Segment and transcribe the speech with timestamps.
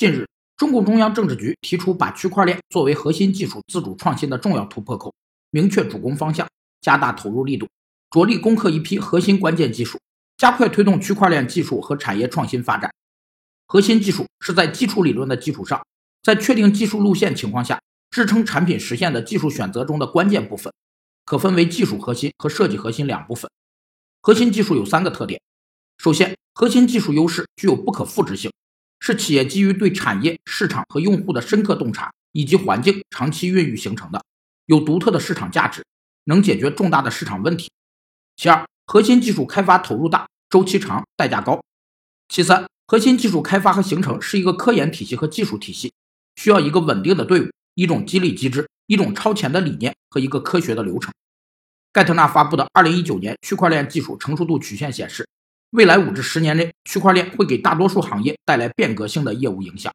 [0.00, 0.26] 近日，
[0.56, 5.12] 中共中央政治局提出把区块链作为核心技术自主创新的重要突破口，
[5.50, 6.48] 明确主攻方向，
[6.80, 7.68] 加大投入力度，
[8.10, 10.00] 着力攻克一批核心关键技术，
[10.38, 12.90] 加快推动区块链技术和产业创新发展。
[13.66, 15.84] 核心技术是在基础理论的基础上，
[16.22, 17.78] 在确定技术路线情况下，
[18.10, 20.72] 支撑产品实现的技术选择中的关键部分，
[21.26, 23.50] 可分为技术核心和设计核心两部分。
[24.22, 25.38] 核心技术有三个特点：
[25.98, 28.50] 首先，核心技术优势具有不可复制性，
[29.00, 34.22] 是企业基于对产业、市场和用户的深刻洞察以及环境长期孕育形成的，
[34.66, 35.84] 有独特的市场价值，
[36.24, 37.70] 能解决重大的市场问题。
[38.36, 41.60] 其二，核心技术开发投入大、周期长、代价高。
[42.28, 42.64] 其三。
[42.86, 45.92] 核心技术开发和形成是一个科研体系和技术体系，
[46.34, 51.14] 需要一个稳定的队伍、一种激励机制、一种超前的理念和一个科学的流程。
[51.92, 55.24] 盖特纳发布的2019年区块链技术成熟度曲线显示，
[55.70, 59.92] 未来五至十年内，区块链会给大多数行业带来变革性的业务影响。